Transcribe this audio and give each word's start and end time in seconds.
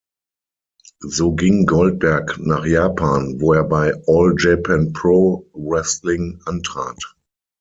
So 1.07 1.29
ging 1.33 1.65
Goldberg 1.67 2.39
nach 2.39 2.65
Japan, 2.65 3.39
wo 3.39 3.53
er 3.53 3.65
bei 3.65 3.93
All 4.07 4.33
Japan 4.35 4.93
Pro 4.93 5.47
Wrestling 5.53 6.41
antrat. 6.45 7.13